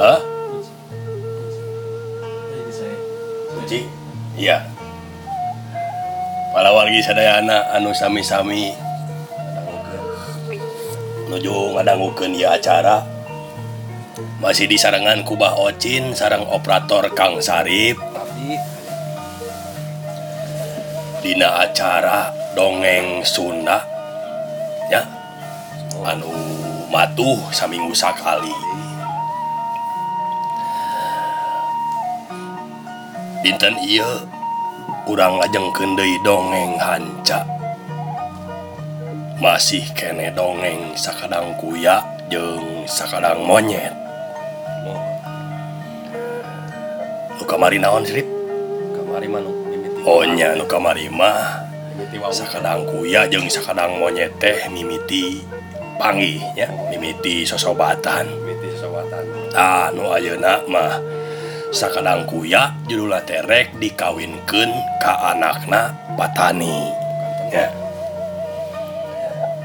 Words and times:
Hah? 0.00 0.16
Puji? 3.52 3.84
Iya. 4.40 4.64
Palawan 6.56 6.88
lagi 6.88 7.04
sadayana 7.04 7.68
anu 7.76 7.92
sami-sami 7.92 8.72
nuju 11.30 11.78
ngadangukeun 11.78 12.34
ieu 12.34 12.50
acara 12.50 13.06
masih 14.42 14.66
di 14.66 14.74
sarangan 14.74 15.22
kubah 15.22 15.54
ocin 15.62 16.10
sarang 16.10 16.42
operator 16.50 17.06
Kang 17.14 17.38
Sarip 17.38 17.94
Dina 21.22 21.62
acara 21.62 22.34
dongeng 22.58 23.22
Sunda 23.22 23.78
ya 24.90 25.06
anu 26.02 26.34
matuh 26.90 27.38
saminggu 27.54 27.94
sakali 27.94 28.79
dinten 33.40 33.72
iya 33.80 34.04
urang 35.08 35.40
lajeng 35.40 35.72
deui 35.96 36.16
dongeng 36.20 36.76
hanca. 36.76 37.40
Masih 39.40 39.80
kene 39.96 40.28
dongeng 40.36 40.92
sakadang 40.92 41.56
kuya 41.56 42.04
jeng 42.28 42.84
sakadang 42.84 43.40
monyet. 43.40 43.96
Lu 47.40 47.44
kamari 47.48 47.80
naon 47.80 48.04
sirip 48.04 48.28
kamari 48.92 49.24
manu 49.24 49.50
oh 50.04 50.20
nya 50.28 50.52
nu 50.52 50.68
kamari 50.68 51.08
mah 51.08 51.64
sakadang 52.28 52.84
kuya 52.84 53.24
jeng 53.32 53.48
sakadang 53.48 53.96
monyet 53.96 54.36
teh 54.36 54.68
mimiti 54.68 55.40
panggihnya 55.96 56.68
mimiti 56.92 57.48
sosobatan. 57.48 58.28
Mimiti 58.44 58.76
sosobatan. 58.76 59.24
Ah 59.56 59.88
nu 59.96 60.12
ayeuna 60.12 60.60
mah 60.68 61.00
sakadang 61.70 62.26
kuya 62.26 62.74
judullah 62.90 63.22
terek 63.22 63.74
dikawinkeun 63.78 64.70
ke 64.98 65.12
anakna 65.30 65.94
patani. 66.18 66.90
Ya. 67.50 67.66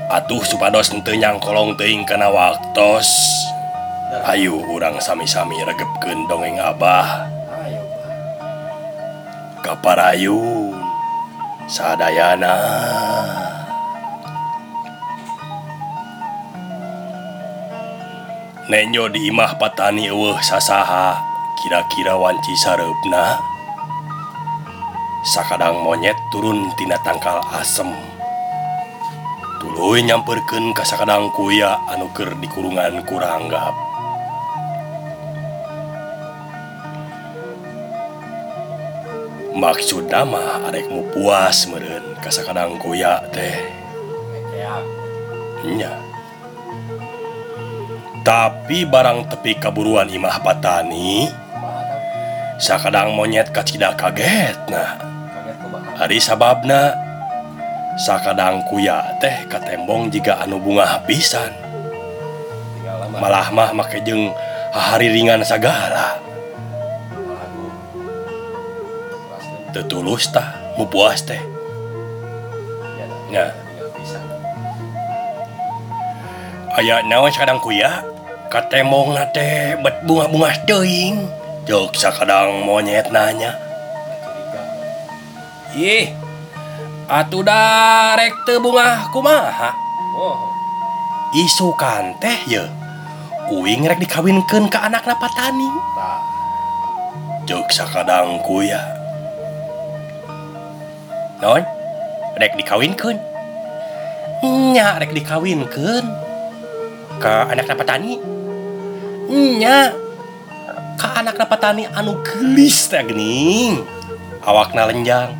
atuh 0.09 0.41
supados 0.45 0.93
tenyang 1.01 1.41
kolong 1.41 1.73
teing 1.77 2.05
kana 2.05 2.29
waktos. 2.29 3.09
Ayu 4.29 4.61
urang 4.69 5.01
sami-sami 5.01 5.59
regepken 5.65 6.29
dongeng 6.29 6.61
Abah. 6.61 7.27
Kaparayun 9.65 10.77
Sadayana. 11.65 12.55
Nenyo 18.69 19.09
di 19.09 19.29
imah 19.29 19.57
patani 19.57 20.09
eueuh 20.09 20.37
sasaha. 20.41 21.34
kira-kira 21.57 22.19
wanci 22.19 22.53
sarepna 22.59 23.39
sakadang 25.25 25.81
monyet 25.81 26.15
turun 26.29 26.69
tina 26.75 26.99
tangkal 27.01 27.41
asem. 27.55 27.89
Tulu 29.63 29.97
nyamperken 29.97 30.75
kasakadang 30.75 31.33
kuya 31.33 31.79
anuker 31.89 32.35
di 32.37 32.47
kurungan 32.51 33.01
kuranggap 33.07 33.85
maksud 39.55 40.11
arek 40.11 40.67
adekmu 40.67 41.01
puas 41.15 41.63
meren 41.71 42.19
kasakadang 42.19 42.75
kuya 42.75 43.23
teh. 43.31 43.55
Nya. 45.65 45.95
Tapi 48.21 48.85
barang 48.85 49.31
tepi 49.31 49.57
kaburuan 49.57 50.11
imah 50.11 50.43
patani 50.43 51.25
sakadang 52.61 53.15
monyet 53.15 53.51
kacida 53.51 53.95
kaget 53.95 54.57
nah 54.71 54.99
hari 55.95 56.19
sababna 56.19 56.95
sakadang 57.95 58.63
kuya 58.67 59.15
teh 59.23 59.47
katembong 59.47 60.11
jika 60.11 60.43
anu 60.43 60.59
bunga 60.59 60.85
habisan 60.99 61.51
malah 63.19 63.47
mah 63.51 63.71
make 63.71 64.03
jeng 64.03 64.31
hari 64.75 65.07
ringan 65.11 65.43
sagala 65.43 66.25
tetulus 69.75 70.31
tah 70.31 70.55
mu 70.79 70.87
puas 70.87 71.19
teh. 71.27 71.43
Nah 73.35 73.51
ayah 76.79 77.03
naon 77.03 77.27
sakadang 77.27 77.59
kuya? 77.59 77.99
Katembong 78.47 79.11
na 79.11 79.27
teh 79.35 79.75
bet 79.83 79.99
bunga-bunga 80.07 80.55
teuing. 80.63 81.27
Jok 81.65 81.97
sakadang 81.97 82.61
monyet 82.61 83.09
nanya 83.09 83.57
ih 85.73 86.13
atuh 87.09 87.41
darek 87.41 88.31
teu 88.45 88.61
bunga 88.61 89.09
kumaha 89.09 89.73
oh. 90.13 90.37
isukan 91.33 92.13
teh 92.21 92.37
ye. 92.45 92.63
Uing 93.49 93.85
rek 93.89 93.97
dikawinkeun 93.97 94.69
ka 94.69 94.85
anakna 94.85 95.17
patani. 95.17 95.69
tani 97.49 97.69
sakadang 97.73 98.37
Joksa 98.37 98.45
kuya 98.45 98.81
non 101.41 101.65
rek 102.37 102.53
dikawinkeun. 102.61 103.17
nya 104.73 105.01
rek 105.01 105.17
dikawinkeun 105.17 106.05
ka 107.17 107.49
anakna 107.49 107.73
patani. 107.73 108.21
tani 108.21 109.61
nya 109.61 110.04
ka 111.05 111.21
anak 111.21 111.37
napatani 111.37 111.85
anu 111.93 112.17
gelis 112.25 112.89
teh 112.89 113.05
gening 113.05 113.85
awakna 114.41 114.89
lenjang 114.89 115.37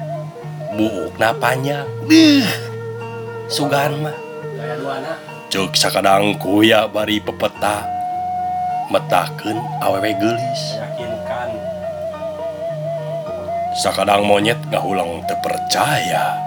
buukna 0.77 1.33
panjang 1.41 1.89
Beuh. 2.05 2.45
sugan 3.49 4.05
mah. 4.05 4.13
Cuk 5.49 5.73
sakadang 5.73 6.37
kuya 6.37 6.85
bari 6.85 7.17
pepeta. 7.17 7.81
Metakeun 8.93 9.57
awewe 9.81 10.13
gelis. 10.13 10.61
Yakinkan 10.77 11.49
sakadang 13.73 14.21
monyet 14.21 14.61
gahulang 14.69 15.25
teu 15.25 15.33
percaya 15.41 16.37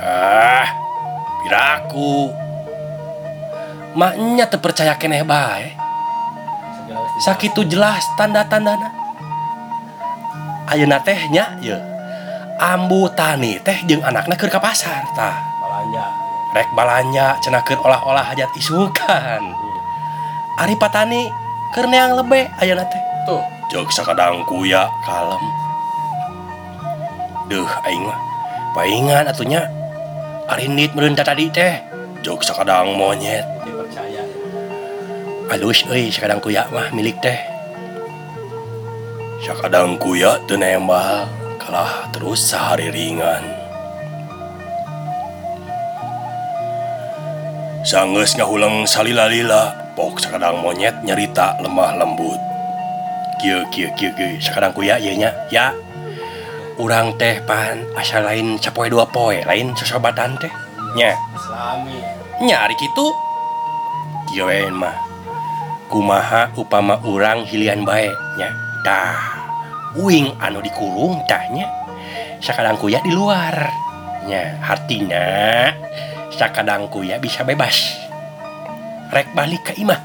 ah 0.00 0.68
piraku. 1.44 2.32
Maknya 3.92 4.48
teu 4.48 4.56
percaya 4.56 4.96
keneh 4.96 5.20
bae. 5.20 5.79
sakit 7.20 7.56
jelas 7.68 8.04
tanda-tandana 8.16 9.00
Ayeuna 10.70 11.02
tehnya 11.02 11.58
ya 11.58 11.82
ambu 12.60 13.10
tani 13.16 13.58
teh 13.64 13.74
jeung 13.90 14.04
anakna 14.06 14.38
keur 14.38 14.52
ka 14.52 14.62
pasar 14.62 15.02
tah 15.18 15.34
balanja. 15.58 16.06
Rek 16.50 16.68
balanja 16.76 17.26
cenakeun 17.42 17.80
olah-olah 17.82 18.26
hajat 18.30 18.50
isukan. 18.54 19.42
Hmm. 19.42 20.62
ari 20.62 20.76
patani 20.76 21.26
keur 21.72 21.88
neang 21.90 22.14
lebe 22.14 22.46
ayeuna 22.60 22.84
teh. 22.86 23.02
Tuh. 23.26 23.42
Jog 23.70 23.90
sakadang 23.94 24.46
kuya 24.46 24.86
kalem. 25.06 25.42
Deuh 27.50 27.70
aing 27.86 28.02
mah. 28.06 28.18
Paingan 28.74 29.26
atunya 29.26 29.66
ari 30.46 30.70
nit 30.70 30.94
meureun 30.94 31.18
tadi 31.18 31.50
teh. 31.50 31.82
Jog 32.22 32.46
sakadang 32.46 32.94
monyet. 32.94 33.59
alus 35.50 35.82
euy 35.90 36.14
sakadang 36.14 36.38
kuya 36.38 36.62
mah 36.70 36.94
milik 36.94 37.18
teh. 37.18 37.34
Sakadang 39.42 39.98
kuya 39.98 40.38
teu 40.46 40.54
nembal 40.54 41.26
kalah 41.58 42.06
terus 42.14 42.38
sehari 42.38 42.86
ringan. 42.94 43.42
Ngahuleng 47.82 48.30
ngahulang 48.38 48.76
salilalila 48.86 49.74
pok 49.98 50.22
sakadang 50.22 50.62
monyet 50.62 50.94
nyerita 51.02 51.58
lemah 51.58 51.98
lembut. 51.98 52.38
Kieu 53.42 53.66
kieu 53.74 53.90
kieu 53.98 54.14
kieu 54.14 54.38
sakadang 54.38 54.70
kuya 54.70 55.02
ieu 55.02 55.18
nya. 55.18 55.34
Ya 55.50 55.74
urang 56.78 57.18
teh 57.18 57.42
pan 57.42 57.82
asal 57.98 58.22
lain 58.22 58.54
capoe 58.62 58.86
dua 58.86 59.02
poe 59.10 59.42
lain 59.42 59.74
sosobatan 59.74 60.38
teh. 60.38 60.52
Nya. 60.94 61.18
Nyari 62.38 62.78
kitu. 62.78 63.10
Kieu 64.30 64.46
mah. 64.70 65.09
kumaha 65.90 66.54
upama 66.54 67.02
urang 67.02 67.42
hilian 67.42 67.82
banyaknyadah 67.82 69.42
Uing 69.98 70.38
anu 70.38 70.62
dikurung 70.62 71.18
tanya. 71.26 71.66
Sakadang 72.38 72.78
ya 72.86 73.02
di 73.02 73.10
luarnya. 73.10 74.62
Artinya 74.62 75.26
sakadang 76.30 76.86
ya 77.02 77.18
bisa 77.18 77.42
bebas. 77.42 77.98
Rek 79.10 79.34
balik 79.34 79.66
ke 79.66 79.72
imah 79.82 79.98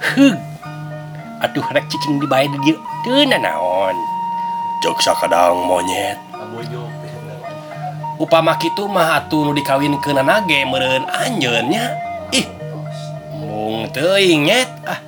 atuh 1.46 1.62
rek 1.70 1.86
cicing 1.86 2.18
dibayar 2.18 2.50
di 2.50 2.58
dia 2.66 2.76
teu 3.06 3.22
naon? 3.30 3.94
Jok 4.81 4.98
sakadang 5.06 5.70
monyet. 5.70 6.18
Upama 8.18 8.58
kitu 8.58 8.90
mah 8.90 9.22
atuh 9.22 9.54
dikawin 9.54 10.02
ke 10.02 10.10
nanage 10.18 10.66
meren 10.66 11.06
anjennya 11.14 11.94
ih 12.34 12.48
mung 13.38 13.86
teing 13.94 14.50
nyet. 14.50 14.72
Ah 14.90 15.05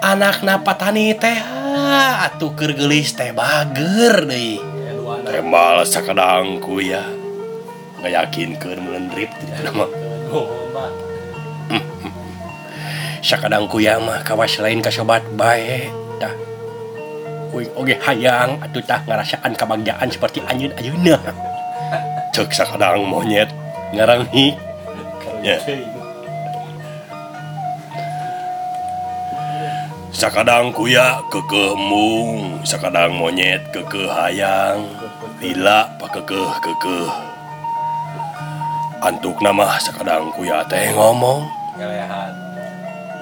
anak 0.00 0.42
napatani 0.46 1.14
teh 1.16 1.38
ah, 1.38 2.26
atuh 2.28 2.54
keur 2.54 2.74
geulis 2.74 3.14
teh 3.14 3.34
bager 3.34 4.26
deui. 4.26 4.60
Tembal 5.28 5.84
sakadang 5.84 6.62
ya. 6.82 7.02
Ngayakinkeun 7.98 8.78
meun 8.78 9.10
drip 9.10 9.30
tidak 9.42 9.74
mah. 9.74 9.90
Hmm, 10.30 10.46
hmm, 11.74 11.84
hmm. 12.04 12.12
Sakadang 13.20 13.66
ya 13.82 13.98
mah 13.98 14.22
kawas 14.22 14.56
lain 14.62 14.80
kasobat 14.80 15.26
bae 15.34 15.90
tah. 16.22 16.34
Kuing 17.50 17.72
oge 17.74 17.98
hayang 17.98 18.62
atuh 18.62 18.84
tah 18.84 19.02
ngarasaan 19.04 19.52
kebahagiaan 19.56 20.08
seperti 20.12 20.44
anjeun 20.46 20.72
ayeuna 20.78 21.18
cek 22.38 22.54
sakadang 22.54 23.02
monyet 23.02 23.50
ngarang 23.90 24.22
hik 24.30 24.54
ya 25.42 25.58
sakadang 30.18 30.74
kuya 30.74 31.22
kekemung 31.30 32.58
sakadang 32.66 33.14
monyet 33.14 33.62
keke 33.70 34.10
hayang. 34.10 34.82
Lila 35.38 35.86
pakekeh 35.94 36.58
kekeh 36.58 37.06
antuk 38.98 39.38
nama 39.38 39.78
sakadang 39.78 40.34
kuya 40.34 40.66
teh 40.66 40.90
ngomong. 40.90 41.46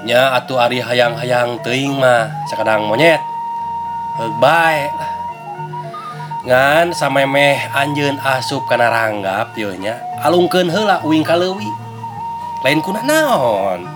Nya 0.08 0.40
atuh 0.40 0.56
ari 0.56 0.80
hayang-hayang 0.80 1.60
teuing 1.60 2.00
mah 2.00 2.32
sakadang 2.48 2.88
monyet. 2.88 3.20
Baik 4.40 4.96
ngan 6.48 6.94
samemeh 6.94 7.58
anjeun 7.74 8.16
asup 8.22 8.64
kana 8.70 8.86
ranggap 8.86 9.50
yo 9.58 9.74
nya 9.74 9.98
alungkeun 10.22 10.70
heula 10.70 11.02
uing 11.02 11.26
ka 11.26 11.34
leuwi 11.34 11.66
lain 12.62 12.78
kuna 12.86 13.02
naon? 13.02 13.95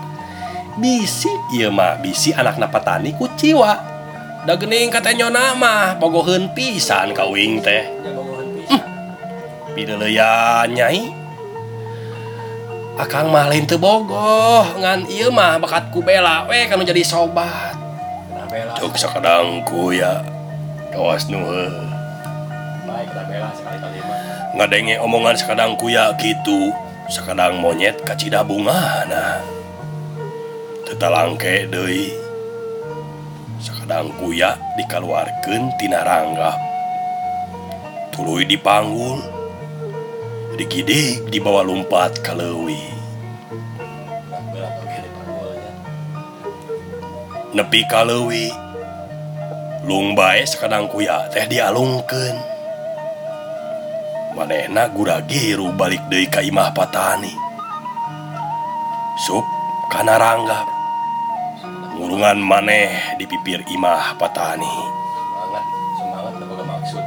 bisi 0.79 1.31
ieu 1.55 1.71
mah 1.73 1.99
bisi 1.99 2.31
anak 2.31 2.55
napatani 2.55 3.11
kuciwa 3.17 3.91
dagening 4.47 4.89
nyona 4.91 5.53
mah 5.53 5.99
bogoheun 6.01 6.49
pisan 6.57 7.13
ka 7.13 7.29
uing 7.29 7.61
teh. 7.61 7.85
Hm, 8.69 8.81
nyai. 10.71 11.01
Lain 13.01 13.65
teu 13.65 13.81
bogo, 13.81 14.61
ngan 14.77 15.09
ieu 15.09 15.33
mah 15.33 15.57
bakat 15.57 15.89
ku 15.89 16.05
bela 16.05 16.45
we 16.45 16.69
kanu 16.69 16.85
jadi 16.85 17.01
sobat. 17.01 17.77
Sekadangku 18.93 19.95
ya 19.95 20.21
doas 20.91 21.25
nu 21.31 21.39
ngadenge 24.57 24.99
omongan 24.99 25.39
sakadang 25.39 25.73
kuya 25.79 26.13
gitu. 26.19 26.69
Sekadang 27.09 27.57
monyet 27.59 28.03
kacida 28.05 28.45
bunga 28.45 29.07
nah. 29.09 29.60
tetalangke 30.91 31.71
Dei 31.71 32.11
sekadang 33.63 34.11
kuya 34.19 34.59
dikaluarkeun 34.75 35.71
tina 35.79 36.03
ranggap 36.03 36.59
tulu 38.11 38.43
dipanggul 38.43 39.23
digidik 40.59 41.31
dibawa 41.31 41.63
lumpat 41.63 42.19
kalewi 42.19 42.91
nepi 47.55 47.87
kalewi 47.87 48.51
lumbae 49.87 50.43
sekadang 50.43 50.91
kuya 50.91 51.27
teh 51.31 51.47
dialungkeun. 51.47 52.37
Manehna 54.31 54.87
guragiru 54.87 55.75
balik 55.75 56.07
Dei 56.07 56.23
Kaimah 56.31 56.71
Patani. 56.71 57.35
Sup 59.27 59.43
kanarangga 59.91 60.80
kurungan 62.01 62.41
maneh 62.41 63.13
di 63.21 63.29
pipir 63.29 63.61
Imah 63.69 64.17
Patani. 64.17 64.65
Semangat, 64.65 65.63
semangat 66.01 66.33
da 66.33 66.45
boga 66.49 66.65
maksud. 66.65 67.03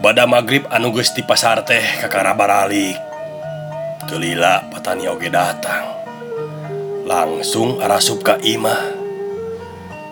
bad 0.00 0.20
magrib 0.24 0.64
anuges 0.72 1.16
di 1.16 1.24
pasar 1.24 1.64
teh 1.64 1.84
Kakara 2.00 2.32
baralik 2.32 2.96
lila 4.16 4.64
Patani 4.72 5.04
Oge 5.04 5.28
datang. 5.28 5.84
Langsung 7.04 7.76
arasup 7.76 8.24
ka 8.24 8.40
Imah. 8.40 8.96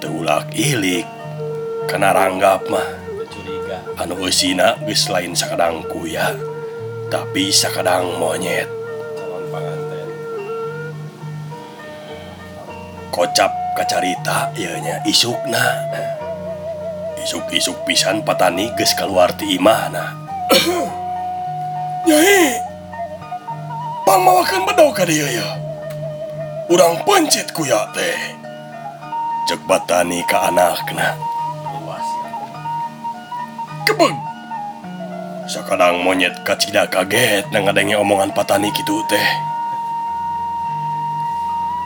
Teulak 0.05 0.53
ilik 0.53 1.09
kana 1.89 2.13
ranggap 2.13 2.69
mah. 2.69 2.89
Anu 3.97 4.21
eusina 4.21 4.77
geus 4.85 5.09
lain 5.09 5.33
sakadang 5.33 5.81
kuya 5.89 6.37
tapi 7.09 7.49
sakadang 7.49 8.21
monyet. 8.21 8.69
kocap 13.13 13.53
kacarita 13.77 14.49
ianya 14.57 14.81
nya 14.81 14.97
isukna. 15.05 15.85
Isuk-isuk 17.23 17.87
pisan 17.87 18.27
patani 18.27 18.75
ges 18.75 18.99
keluarti 18.99 19.55
imana 19.55 20.11
Nyai 22.09 22.59
pamawakan 24.03 24.67
bedau 24.67 24.91
ka 24.91 25.07
dia 25.07 25.31
ya? 25.31 25.49
Urang 26.67 26.99
pencit 27.07 27.55
kuya 27.55 27.87
teh. 27.95 28.19
Cek 29.47 29.63
batani 29.71 30.27
ke 30.27 30.35
anakna. 30.35 31.15
Nah 31.15 32.01
kebeg 33.87 34.15
monyet 36.03 36.35
kacida 36.43 36.91
kaget 36.91 37.47
nang 37.55 37.71
ngadenge 37.71 37.95
omongan 37.95 38.35
patani 38.35 38.75
gitu 38.75 38.99
teh. 39.07 39.52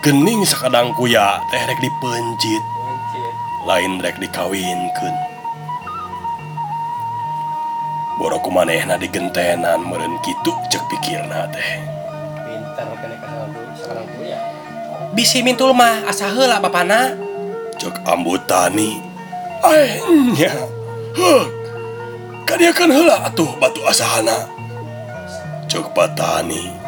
kening 0.06 0.46
sekadang 0.46 0.94
kuya 0.94 1.42
tehrek 1.50 1.82
dipenjit 1.82 2.62
lain 3.66 3.98
rek 3.98 4.14
dikawinkeun. 4.22 5.16
Boroku 8.14 8.54
kumanehna 8.54 9.02
digentenan 9.02 9.82
meren 9.82 10.14
kitu 10.22 10.54
cek 10.70 10.78
pikirna 10.86 11.50
teh. 11.50 11.70
Pintar 12.38 12.86
kene 13.02 13.18
sekarang 13.74 14.06
kuya. 14.14 14.38
Bisi 15.10 15.42
mintul 15.42 15.74
mah 15.74 16.06
asa 16.06 16.30
heula 16.30 16.62
bapana? 16.62 17.10
Cek 17.74 18.06
ambutani. 18.06 19.02
Aehnya 19.66 20.54
heh 21.18 21.44
kadiakan 22.46 22.94
heula 22.94 23.26
atuh 23.26 23.50
batu 23.58 23.82
asahana. 23.90 24.46
Cek 25.66 25.90
patani. 25.98 26.85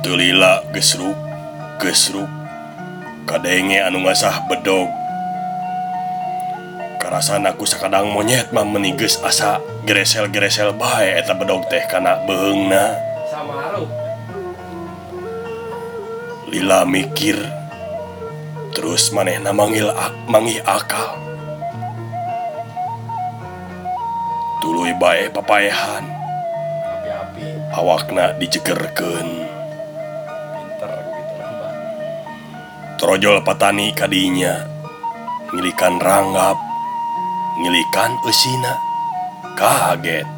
tulila 0.00 0.64
gesruk 0.72 1.16
gesruk. 1.80 2.28
Kadenge 3.24 3.80
anu 3.80 4.04
ngasah 4.04 4.44
bedog. 4.48 4.92
Karasan 7.00 7.48
aku 7.48 7.64
sekadang 7.64 8.12
monyet 8.12 8.52
mah 8.52 8.68
meniges 8.68 9.16
asa 9.24 9.64
gresel-gresel 9.88 10.76
bae 10.76 11.16
eta 11.16 11.32
bedog 11.32 11.64
teh 11.72 11.80
kana 11.88 12.20
beungna. 12.28 13.00
Lila 16.52 16.84
mikir 16.84 17.40
terus 18.76 19.08
manehna 19.16 19.56
manggil 19.56 19.88
ak 19.88 20.12
mangih 20.28 20.60
akal. 20.68 21.16
Tuluy 24.60 24.92
bae 25.00 25.32
papaehan. 25.32 26.04
Awakna 27.70 28.34
dijegerkeun 28.36 29.49
Trojol 33.00 33.40
patani 33.40 33.96
kadinya. 33.96 34.60
Ngilikan 35.56 35.96
ranggap. 36.04 36.52
Ngilikan 37.56 38.12
eusina 38.28 38.76
Kaget. 39.56 40.28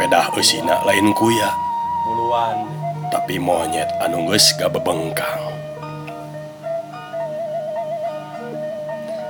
Pedah 0.00 0.32
eusina 0.32 0.80
lain 0.88 1.12
kuya. 1.12 1.52
Puluhan. 2.08 2.56
Tapi 3.12 3.36
monyet 3.36 3.84
anu 4.00 4.32
geus 4.32 4.56
gak 4.56 4.72
bebengkang 4.72 5.44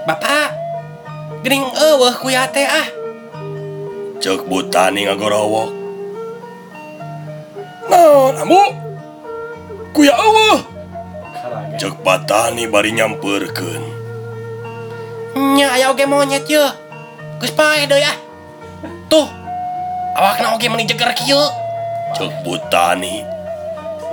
Bapak 0.07 0.55
Gening 1.43 1.67
eueuh 1.75 2.15
kuya 2.23 2.47
teh 2.55 2.71
ah. 2.71 2.87
Cek 4.23 4.47
butani 4.47 5.11
ngagorowok. 5.11 5.71
Naon 7.91 8.35
amu? 8.39 8.63
Kuya 9.91 10.15
eueuh 10.15 10.76
Karaget. 11.77 11.93
Cek 11.93 11.95
patani 12.01 12.65
bari 12.67 12.91
nyamperkeun 12.97 13.85
Nya 15.37 15.77
aya 15.77 15.93
oge 15.93 16.09
monyet 16.09 16.49
ye. 16.49 16.65
Geus 17.37 17.53
pae 17.53 17.85
deui 17.85 18.01
ah. 18.01 18.17
Tuh. 19.13 19.29
Awakna 20.17 20.57
oge 20.57 20.69
meni 20.73 20.89
jeger 20.89 21.13
kieu. 21.13 21.45
Cek 22.17 22.33
butani 22.41 23.21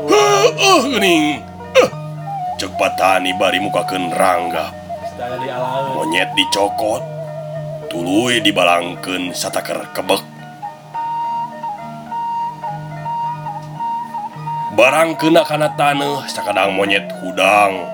Heuh 0.04 0.48
geuning 0.60 1.40
Eh, 1.80 1.90
Cek 2.60 2.76
patani 2.76 3.32
bari 3.40 3.64
mukakeun 3.64 4.12
rangga 4.12 4.76
Sedang. 5.08 5.40
Monyet 5.96 6.36
dicokot 6.36 7.04
Tuluy 7.88 8.44
dibalangkeun 8.44 9.32
sataker 9.32 9.94
kebek 9.96 10.33
barang 14.74 15.22
kena 15.22 15.46
karena 15.46 15.70
tanah 15.78 16.26
sekadang 16.26 16.74
monyet 16.74 17.06
hudang. 17.22 17.86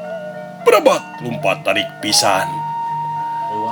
Berebat 0.63 1.03
lumpat 1.19 1.59
tarik 1.67 1.87
pisan. 1.99 2.47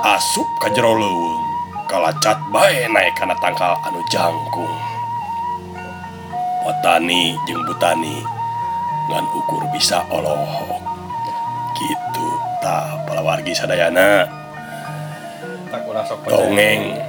Asup 0.04 0.48
ke 0.60 0.68
jero 0.76 0.92
leuweung 0.92 1.44
kalacat 1.88 2.36
bae 2.52 2.84
naik 2.92 3.16
karena 3.16 3.32
tangkal 3.40 3.80
anu 3.88 4.00
jangkung. 4.12 4.76
Petani 6.68 7.32
jeng 7.48 7.64
butani 7.64 8.20
ngan 9.08 9.24
ukur 9.24 9.64
bisa 9.72 10.04
olohok. 10.12 10.80
Gitu 11.80 12.28
tak 12.60 13.08
palawargi 13.08 13.56
sadayana. 13.56 14.28
Dongeng 16.28 17.00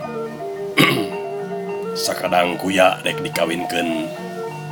sakadang 2.03 2.55
kuya 2.55 2.95
dek 3.03 3.19
dikawinkan 3.19 4.07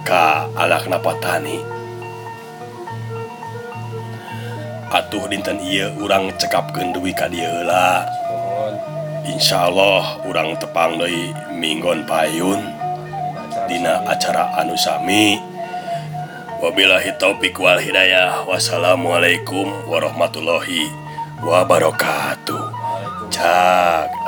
ka 0.08 0.48
anak 0.56 0.88
napatani 0.88 1.60
atuh 4.88 5.28
dinten 5.28 5.60
ia 5.60 5.92
urang 6.00 6.32
cekapkeun 6.40 6.96
duwi 6.96 7.12
ka 7.12 7.28
dialah 7.28 8.08
Insya 9.28 9.68
Allah 9.68 10.24
urang 10.24 10.56
tepang 10.56 10.96
deui 10.96 11.36
Minggon 11.52 12.08
payun. 12.08 12.64
Dina 13.68 14.00
acara 14.08 14.56
anusami 14.56 15.36
wabillahi 16.64 17.12
taufik 17.20 17.60
wal 17.60 17.76
hidayah. 17.76 18.48
Wassalamualaikum 18.48 19.68
warahmatullahi 19.92 20.88
wabarakatuh. 21.44 22.64
Cak. 23.28 24.27